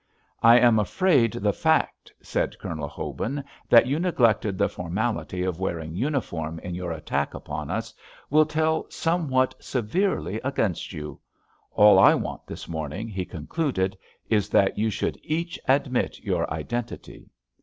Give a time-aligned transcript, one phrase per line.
[0.41, 5.93] "I am afraid the fact," said Colonel Hobin, "that you neglected the formality of wearing
[5.93, 7.93] uniform in your attack upon us
[8.31, 11.19] will tell somewhat severely against you.
[11.69, 13.95] All I want this morning," he concluded,
[14.27, 17.29] "is that you should each admit your identity."